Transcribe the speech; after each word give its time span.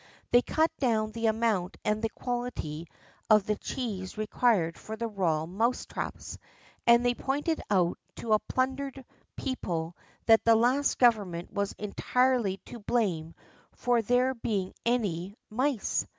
They 0.31 0.41
cut 0.41 0.71
down 0.79 1.11
the 1.11 1.27
amount 1.27 1.77
and 1.85 2.01
the 2.01 2.09
quality 2.09 2.87
of 3.29 3.45
the 3.45 3.55
cheese 3.55 4.17
required 4.17 4.75
for 4.75 4.95
the 4.95 5.05
royal 5.07 5.45
mousetraps, 5.45 6.39
and 6.87 7.05
they 7.05 7.13
pointed 7.13 7.61
out 7.69 7.99
to 8.15 8.33
a 8.33 8.39
plundered 8.39 9.05
people 9.35 9.95
that 10.25 10.43
the 10.43 10.55
last 10.55 10.97
Government 10.97 11.53
were 11.53 11.67
entirely 11.77 12.57
to 12.65 12.79
blame 12.79 13.35
for 13.73 14.01
there 14.01 14.33
being 14.33 14.73
any 14.87 15.35
mice. 15.51 16.07